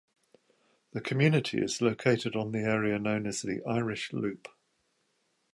[0.93, 4.47] The community is located on the area known as The Irish Loop.